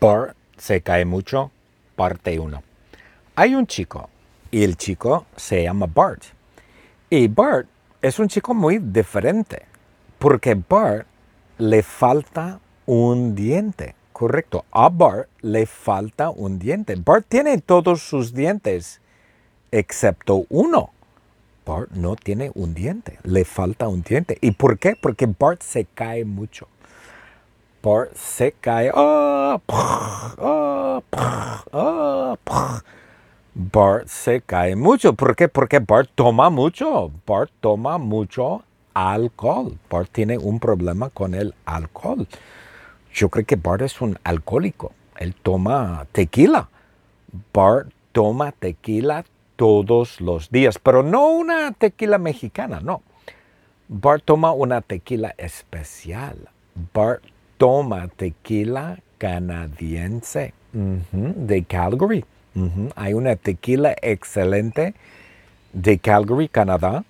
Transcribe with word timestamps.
Bart 0.00 0.34
se 0.56 0.80
cae 0.80 1.04
mucho, 1.04 1.50
parte 1.94 2.38
1. 2.40 2.62
Hay 3.34 3.54
un 3.54 3.66
chico 3.66 4.08
y 4.50 4.64
el 4.64 4.78
chico 4.78 5.26
se 5.36 5.62
llama 5.62 5.86
Bart. 5.86 6.22
Y 7.10 7.28
Bart 7.28 7.68
es 8.00 8.18
un 8.18 8.28
chico 8.28 8.54
muy 8.54 8.78
diferente 8.78 9.66
porque 10.18 10.54
Bart 10.54 11.06
le 11.58 11.82
falta 11.82 12.60
un 12.86 13.34
diente. 13.34 13.94
Correcto, 14.14 14.64
a 14.70 14.88
Bart 14.88 15.28
le 15.42 15.66
falta 15.66 16.30
un 16.30 16.58
diente. 16.58 16.94
Bart 16.96 17.26
tiene 17.28 17.58
todos 17.58 18.00
sus 18.00 18.32
dientes 18.32 19.02
excepto 19.70 20.46
uno. 20.48 20.92
Bart 21.66 21.90
no 21.90 22.16
tiene 22.16 22.50
un 22.54 22.72
diente, 22.72 23.18
le 23.22 23.44
falta 23.44 23.88
un 23.88 24.02
diente. 24.02 24.38
¿Y 24.40 24.52
por 24.52 24.78
qué? 24.78 24.96
Porque 24.96 25.26
Bart 25.26 25.60
se 25.60 25.84
cae 25.84 26.24
mucho. 26.24 26.68
Bart 27.82 28.14
se 28.14 28.52
cae. 28.52 28.90
Oh, 28.94 29.60
oh, 29.68 31.02
oh, 31.72 32.36
Bart 33.54 34.06
se 34.06 34.42
cae 34.42 34.76
mucho. 34.76 35.14
¿Por 35.14 35.34
qué? 35.34 35.48
Porque 35.48 35.78
Bart 35.78 36.10
toma 36.14 36.50
mucho. 36.50 37.10
Bart 37.26 37.50
toma 37.60 37.98
mucho 37.98 38.62
alcohol. 38.92 39.78
Bart 39.88 40.10
tiene 40.12 40.36
un 40.36 40.60
problema 40.60 41.08
con 41.08 41.34
el 41.34 41.54
alcohol. 41.64 42.26
Yo 43.12 43.28
creo 43.28 43.46
que 43.46 43.56
Bart 43.56 43.82
es 43.82 44.00
un 44.00 44.18
alcohólico. 44.24 44.92
Él 45.16 45.34
toma 45.34 46.06
tequila. 46.12 46.68
Bart 47.52 47.92
toma 48.12 48.52
tequila 48.52 49.24
todos 49.56 50.20
los 50.20 50.50
días, 50.50 50.78
pero 50.78 51.02
no 51.02 51.28
una 51.28 51.72
tequila 51.72 52.18
mexicana, 52.18 52.80
no. 52.80 53.02
Bart 53.88 54.22
toma 54.24 54.52
una 54.52 54.80
tequila 54.80 55.34
especial. 55.36 56.48
Bart 56.94 57.22
toma 57.60 58.08
tequila 58.16 59.00
canadiense 59.18 60.54
de 60.72 61.62
Calgary. 61.64 62.24
Hay 62.96 63.12
una 63.12 63.36
tequila 63.36 63.94
excelente 64.00 64.94
de 65.74 65.98
Calgary, 65.98 66.48
Canadá. 66.48 67.04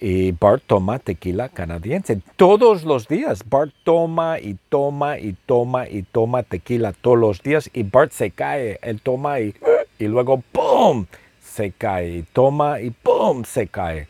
Y 0.00 0.32
Bart 0.32 0.62
toma 0.66 0.98
tequila 0.98 1.50
canadiense 1.50 2.22
todos 2.36 2.84
los 2.84 3.06
días. 3.06 3.44
Bart 3.48 3.74
toma 3.84 4.40
y 4.40 4.56
toma 4.70 5.18
y 5.18 5.34
toma 5.44 5.86
y 5.86 6.04
toma 6.04 6.42
tequila 6.42 6.92
todos 6.92 7.18
los 7.18 7.42
días. 7.42 7.68
Y 7.74 7.82
Bart 7.82 8.12
se 8.12 8.30
cae. 8.30 8.78
Él 8.80 9.02
toma 9.02 9.40
y, 9.40 9.54
y 9.98 10.06
luego 10.06 10.42
¡pum! 10.52 11.04
se 11.38 11.70
cae. 11.70 12.24
Toma 12.32 12.80
y 12.80 12.90
¡pum! 12.90 13.44
se 13.44 13.66
cae. 13.66 14.08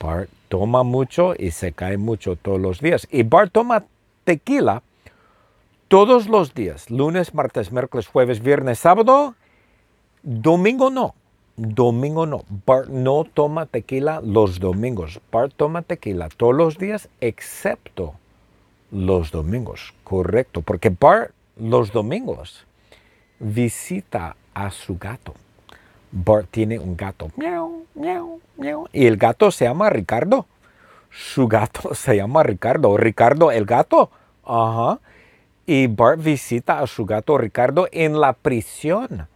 Bart 0.00 0.30
toma 0.48 0.82
mucho 0.82 1.34
y 1.38 1.50
se 1.50 1.72
cae 1.72 1.98
mucho 1.98 2.36
todos 2.36 2.58
los 2.58 2.80
días. 2.80 3.06
Y 3.10 3.22
Bart 3.22 3.52
toma 3.52 3.84
tequila 4.24 4.82
todos 5.88 6.28
los 6.28 6.54
días, 6.54 6.90
lunes, 6.90 7.34
martes, 7.34 7.72
miércoles, 7.72 8.06
jueves, 8.06 8.42
viernes, 8.42 8.78
sábado, 8.78 9.34
domingo 10.22 10.90
no. 10.90 11.14
Domingo 11.56 12.26
no. 12.26 12.44
Bart 12.66 12.88
no 12.88 13.24
toma 13.24 13.66
tequila 13.66 14.20
los 14.20 14.58
domingos. 14.58 15.20
Bart 15.30 15.52
toma 15.56 15.82
tequila 15.82 16.28
todos 16.28 16.54
los 16.54 16.78
días 16.78 17.08
excepto 17.20 18.14
los 18.90 19.30
domingos. 19.30 19.94
Correcto. 20.02 20.62
Porque 20.62 20.90
Bart 20.90 21.30
los 21.56 21.92
domingos 21.92 22.66
visita 23.38 24.36
a 24.52 24.70
su 24.70 24.98
gato. 24.98 25.34
Bart 26.10 26.48
tiene 26.50 26.78
un 26.78 26.96
gato. 26.96 27.30
Miau, 27.36 27.84
miau, 27.94 28.40
miau. 28.56 28.88
Y 28.92 29.06
el 29.06 29.16
gato 29.16 29.52
se 29.52 29.64
llama 29.64 29.90
Ricardo. 29.90 30.46
Su 31.10 31.46
gato 31.46 31.94
se 31.94 32.16
llama 32.16 32.42
Ricardo. 32.42 32.96
Ricardo 32.96 33.52
el 33.52 33.64
gato. 33.64 34.10
Ajá. 34.44 34.98
Y 35.66 35.86
Bart 35.86 36.22
visita 36.22 36.80
a 36.80 36.86
su 36.86 37.06
gato 37.06 37.38
Ricardo 37.38 37.88
en 37.90 38.20
la 38.20 38.34
prisión. 38.34 39.28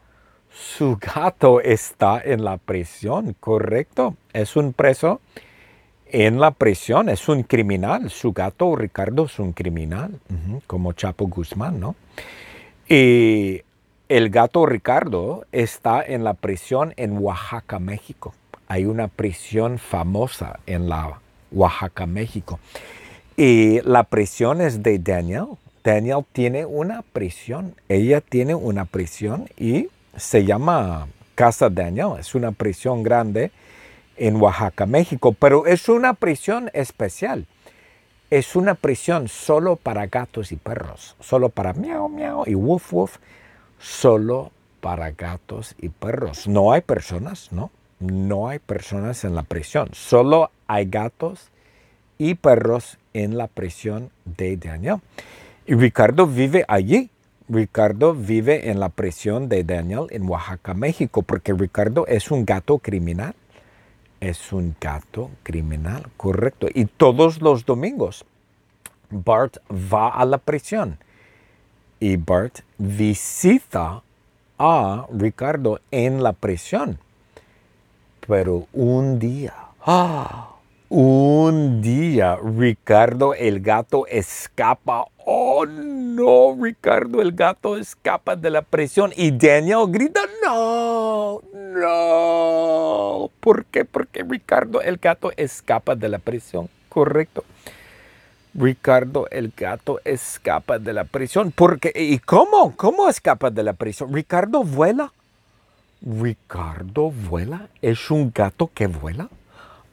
Su 0.50 0.98
gato 1.00 1.60
está 1.60 2.20
en 2.22 2.44
la 2.44 2.58
prisión, 2.58 3.34
correcto. 3.38 4.16
Es 4.32 4.56
un 4.56 4.72
preso 4.72 5.20
en 6.06 6.40
la 6.40 6.50
prisión, 6.50 7.08
es 7.08 7.28
un 7.28 7.42
criminal. 7.44 8.10
Su 8.10 8.32
gato 8.32 8.74
Ricardo 8.76 9.26
es 9.26 9.38
un 9.38 9.52
criminal, 9.52 10.18
como 10.66 10.92
Chapo 10.92 11.26
Guzmán, 11.26 11.80
¿no? 11.80 11.94
Y 12.88 13.62
el 14.08 14.30
gato 14.30 14.66
Ricardo 14.66 15.46
está 15.52 16.02
en 16.02 16.24
la 16.24 16.34
prisión 16.34 16.94
en 16.96 17.18
Oaxaca, 17.18 17.78
México. 17.78 18.34
Hay 18.66 18.84
una 18.84 19.08
prisión 19.08 19.78
famosa 19.78 20.60
en 20.66 20.88
la 20.88 21.20
Oaxaca, 21.52 22.06
México. 22.06 22.58
Y 23.36 23.80
la 23.82 24.04
prisión 24.04 24.60
es 24.60 24.82
de 24.82 24.98
Daniel. 24.98 25.46
Daniel 25.82 26.24
tiene 26.32 26.64
una 26.64 27.02
prisión. 27.02 27.74
Ella 27.88 28.20
tiene 28.20 28.54
una 28.54 28.84
prisión 28.84 29.48
y 29.56 29.88
se 30.16 30.44
llama 30.44 31.08
Casa 31.34 31.70
Daniel. 31.70 32.12
Es 32.18 32.34
una 32.34 32.52
prisión 32.52 33.02
grande 33.02 33.50
en 34.16 34.36
Oaxaca, 34.36 34.86
México, 34.86 35.32
pero 35.32 35.66
es 35.66 35.88
una 35.88 36.14
prisión 36.14 36.70
especial. 36.74 37.46
Es 38.30 38.56
una 38.56 38.74
prisión 38.74 39.28
solo 39.28 39.76
para 39.76 40.06
gatos 40.06 40.52
y 40.52 40.56
perros, 40.56 41.16
solo 41.20 41.48
para 41.48 41.72
miau, 41.72 42.08
miau 42.08 42.44
y 42.46 42.54
woof, 42.54 42.92
woof 42.92 43.16
solo 43.78 44.50
para 44.80 45.12
gatos 45.12 45.74
y 45.78 45.88
perros. 45.88 46.46
No 46.46 46.72
hay 46.72 46.82
personas, 46.82 47.52
¿no? 47.52 47.70
No 48.00 48.48
hay 48.48 48.58
personas 48.58 49.24
en 49.24 49.34
la 49.34 49.42
prisión. 49.44 49.88
Solo 49.92 50.50
hay 50.66 50.86
gatos 50.86 51.50
y 52.18 52.34
perros 52.34 52.98
en 53.14 53.38
la 53.38 53.46
prisión 53.46 54.10
de 54.24 54.56
Daniel. 54.56 55.00
Y 55.68 55.74
Ricardo 55.74 56.26
vive 56.26 56.64
allí. 56.66 57.10
Ricardo 57.46 58.14
vive 58.14 58.70
en 58.70 58.80
la 58.80 58.88
prisión 58.88 59.50
de 59.50 59.64
Daniel 59.64 60.06
en 60.08 60.26
Oaxaca, 60.26 60.72
México, 60.72 61.20
porque 61.20 61.52
Ricardo 61.52 62.06
es 62.06 62.30
un 62.30 62.46
gato 62.46 62.78
criminal. 62.78 63.34
Es 64.18 64.50
un 64.50 64.74
gato 64.80 65.30
criminal, 65.42 66.06
correcto. 66.16 66.68
Y 66.72 66.86
todos 66.86 67.42
los 67.42 67.66
domingos 67.66 68.24
Bart 69.10 69.58
va 69.70 70.08
a 70.08 70.24
la 70.24 70.38
prisión 70.38 70.98
y 72.00 72.16
Bart 72.16 72.60
visita 72.78 74.02
a 74.58 75.06
Ricardo 75.12 75.80
en 75.90 76.22
la 76.22 76.32
prisión. 76.32 76.98
Pero 78.26 78.68
un 78.72 79.18
día, 79.18 79.52
¡ah! 79.84 80.54
un 80.88 81.82
día 81.82 82.36
Ricardo 82.36 83.34
el 83.34 83.60
gato 83.60 84.06
escapa. 84.06 85.04
Oh 85.30 85.66
no, 85.66 86.56
Ricardo 86.58 87.20
el 87.20 87.32
gato 87.32 87.76
escapa 87.76 88.34
de 88.34 88.48
la 88.48 88.62
prisión 88.62 89.12
y 89.14 89.30
Daniel 89.30 89.84
grita, 89.88 90.22
no, 90.42 91.42
no. 91.52 93.30
¿Por 93.38 93.66
qué? 93.66 93.84
Porque 93.84 94.22
Ricardo 94.22 94.80
el 94.80 94.96
gato 94.96 95.30
escapa 95.36 95.94
de 95.94 96.08
la 96.08 96.18
prisión. 96.18 96.70
Correcto. 96.88 97.44
Ricardo 98.54 99.28
el 99.30 99.52
gato 99.54 100.00
escapa 100.02 100.78
de 100.78 100.94
la 100.94 101.04
prisión. 101.04 101.52
Porque, 101.52 101.92
¿Y 101.94 102.20
cómo? 102.20 102.74
¿Cómo 102.74 103.10
escapa 103.10 103.50
de 103.50 103.64
la 103.64 103.74
prisión? 103.74 104.14
Ricardo 104.14 104.64
vuela. 104.64 105.12
Ricardo 106.00 107.10
vuela. 107.10 107.68
¿Es 107.82 108.10
un 108.10 108.32
gato 108.34 108.70
que 108.72 108.86
vuela? 108.86 109.28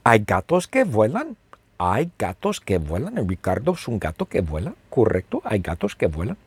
¿Hay 0.06 0.19
gatos 0.25 0.69
que 0.69 0.85
vuelan? 0.85 1.35
Hay 1.78 2.12
gatos 2.18 2.62
que 2.62 2.78
vuelan. 2.78 3.28
Ricardo 3.28 3.74
es 3.74 3.88
un 3.88 4.00
gato 4.00 4.25
que 4.25 4.41
vuela. 4.41 4.74
Correcto, 4.90 5.41
hay 5.44 5.59
gatos 5.59 5.96
que 5.96 6.08
vuelan. 6.08 6.38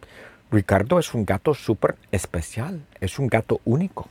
Ricardo 0.51 0.99
es 0.99 1.13
un 1.15 1.25
gato 1.25 1.55
súper 1.55 1.97
especial. 2.11 2.85
Es 3.01 3.19
un 3.19 3.27
gato 3.27 3.61
único. 3.65 4.09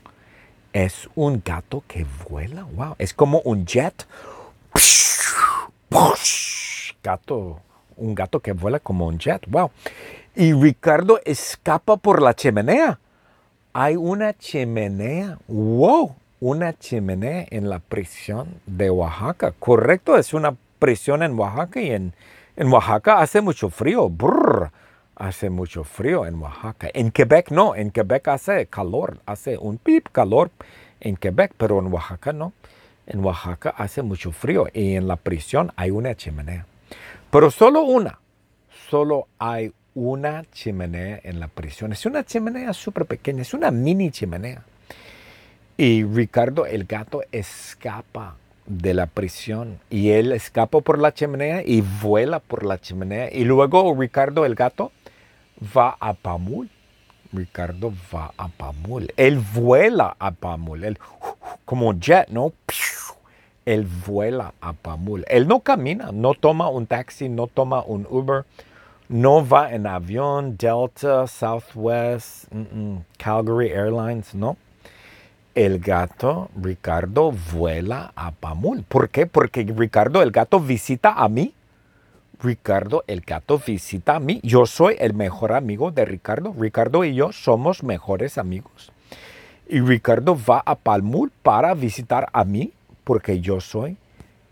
Es 0.74 1.10
un 1.16 1.42
gato 1.44 1.84
que 1.88 2.06
vuela. 2.30 2.64
Wow. 2.64 2.96
Es 3.00 3.14
como 3.14 3.40
un 3.42 3.66
jet. 3.66 4.06
Gato 7.04 7.62
un 7.98 8.16
gato 8.16 8.40
que 8.40 8.54
vuela 8.54 8.80
como 8.80 9.08
un 9.08 9.18
jet. 9.18 9.44
Wow. 9.48 9.72
Y 10.36 10.54
Ricardo 10.54 11.20
escapa 11.26 11.98
por 11.98 12.22
la 12.22 12.36
chimenea. 12.36 13.00
Hay 13.74 13.96
una 13.96 14.38
chimenea. 14.38 15.38
Wow. 15.48 16.16
Una 16.40 16.78
chimenea 16.78 17.48
en 17.50 17.70
la 17.70 17.80
prisión 17.80 18.62
de 18.68 18.92
Oaxaca. 18.92 19.54
Correcto, 19.58 20.18
es 20.18 20.34
una 20.34 20.56
prisión 20.80 21.24
en 21.24 21.38
Oaxaca 21.38 21.82
y 21.82 21.92
en, 21.92 22.14
en 22.56 22.72
Oaxaca 22.72 23.20
hace 23.20 23.42
mucho 23.42 23.70
frío. 23.70 24.12
hace 25.16 25.50
mucho 25.50 25.84
frío 25.84 26.26
en 26.26 26.36
Oaxaca. 26.36 26.90
En 26.94 27.12
Quebec 27.12 27.52
no, 27.52 27.76
en 27.76 27.92
Quebec 27.92 28.28
hace 28.28 28.68
calor, 28.68 29.20
hace 29.26 29.58
un 29.58 29.78
pip 29.78 30.08
calor 30.12 30.52
en 31.00 31.18
Quebec, 31.18 31.54
pero 31.58 31.80
en 31.80 31.92
Oaxaca 31.92 32.34
no. 32.34 32.54
En 33.06 33.24
Oaxaca 33.24 33.74
hace 33.78 34.02
mucho 34.02 34.32
frío 34.32 34.68
y 34.74 34.96
en 34.96 35.08
la 35.08 35.16
prisión 35.16 35.72
hay 35.76 35.92
una 35.92 36.16
chimenea. 36.16 36.66
Pero 37.32 37.52
solo 37.52 37.84
una, 37.84 38.20
solo 38.90 39.28
hay 39.40 39.74
una 39.96 40.46
chimenea 40.52 41.20
en 41.24 41.40
la 41.40 41.48
prisión. 41.48 41.92
Es 41.92 42.06
una 42.06 42.24
chimenea 42.24 42.74
súper 42.74 43.06
pequeña, 43.06 43.42
es 43.42 43.54
una 43.54 43.72
mini 43.72 44.12
chimenea. 44.12 44.64
Y 45.78 46.04
Ricardo 46.04 46.66
el 46.66 46.86
gato 46.86 47.22
escapa 47.32 48.36
de 48.68 48.94
la 48.94 49.08
prisión 49.08 49.80
y 49.90 50.10
él 50.10 50.32
escapa 50.34 50.82
por 50.82 51.00
la 51.00 51.14
chimenea 51.14 51.64
y 51.66 51.82
vuela 51.82 52.40
por 52.40 52.64
la 52.66 52.78
chimenea. 52.78 53.34
Y 53.34 53.46
luego 53.46 53.96
Ricardo 53.98 54.46
el 54.46 54.56
gato 54.56 54.92
va 55.76 55.98
a 56.00 56.14
Pamul, 56.14 56.70
Ricardo 57.34 57.94
va 58.14 58.34
a 58.38 58.50
Pamul. 58.50 59.12
Él 59.18 59.40
vuela 59.40 60.16
a 60.20 60.32
Pamul. 60.32 60.84
Él, 60.84 61.00
como 61.66 61.94
jet, 61.94 62.28
¿no? 62.30 62.54
Él 63.66 63.88
vuela 64.06 64.54
a 64.62 64.74
Pamul. 64.74 65.26
Él 65.28 65.48
no 65.48 65.62
camina, 65.62 66.12
no 66.12 66.34
toma 66.34 66.70
un 66.70 66.88
taxi, 66.88 67.30
no 67.30 67.48
toma 67.48 67.84
un 67.84 68.08
Uber, 68.10 68.46
no 69.10 69.46
va 69.46 69.74
en 69.74 69.88
avión, 69.88 70.58
Delta, 70.58 71.28
Southwest, 71.28 72.46
Calgary 73.18 73.70
Airlines, 73.70 74.36
no. 74.36 74.58
El 75.58 75.80
gato 75.80 76.52
Ricardo 76.56 77.34
vuela 77.52 78.12
a 78.16 78.30
Pamul. 78.30 78.84
¿Por 78.84 79.10
qué? 79.10 79.26
Porque 79.26 79.64
Ricardo, 79.64 80.22
el 80.22 80.30
gato, 80.30 80.60
visita 80.60 81.14
a 81.14 81.28
mí. 81.30 81.56
Ricardo, 82.40 83.04
el 83.08 83.22
gato, 83.22 83.60
visita 83.66 84.18
a 84.18 84.20
mí. 84.20 84.40
Yo 84.44 84.68
soy 84.68 84.98
el 85.00 85.16
mejor 85.16 85.54
amigo 85.54 85.90
de 85.90 86.06
Ricardo. 86.06 86.54
Ricardo 86.56 87.04
y 87.04 87.16
yo 87.16 87.32
somos 87.32 87.82
mejores 87.82 88.38
amigos. 88.38 88.92
Y 89.68 89.80
Ricardo 89.80 90.38
va 90.48 90.62
a 90.64 90.76
Palmul 90.76 91.32
para 91.42 91.74
visitar 91.74 92.30
a 92.34 92.44
mí 92.46 92.72
porque 93.04 93.42
yo 93.42 93.60
soy 93.60 93.98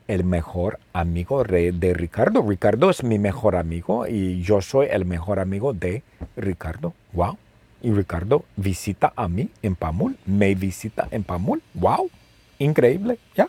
el 0.08 0.24
mejor 0.24 0.80
amigo 0.92 1.44
de 1.44 1.94
Ricardo. 1.94 2.42
Ricardo 2.42 2.90
es 2.90 3.04
mi 3.04 3.19
mejor 3.19 3.58
amigo 3.58 4.08
y 4.08 4.42
yo 4.42 4.60
soy 4.60 4.88
el 4.90 5.06
mejor 5.06 5.38
amigo 5.38 5.72
de 5.72 6.01
Ricardo. 6.36 6.96
Wow. 7.13 7.38
Y 7.86 7.92
Ricardo 7.92 8.46
visita 8.56 9.14
a 9.16 9.28
mí 9.28 9.52
en 9.62 9.76
Pamul, 9.76 10.18
me 10.26 10.56
visita 10.56 11.08
en 11.12 11.24
Pamul. 11.24 11.62
Wow. 11.76 12.10
Increíble, 12.58 13.20
¿ya? 13.36 13.48